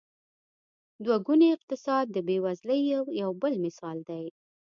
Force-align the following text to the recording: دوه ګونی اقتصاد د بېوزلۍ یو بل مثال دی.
دوه 1.03 1.17
ګونی 1.25 1.47
اقتصاد 1.57 2.05
د 2.11 2.17
بېوزلۍ 2.27 2.81
یو 3.21 3.31
بل 3.41 3.53
مثال 3.65 3.97
دی. 4.09 4.25